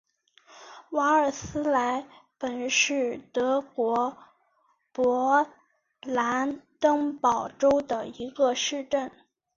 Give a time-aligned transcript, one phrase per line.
[0.89, 2.07] 瓦尔斯莱
[2.39, 4.17] 本是德国
[4.91, 5.47] 勃
[6.01, 9.11] 兰登堡州的一个市镇。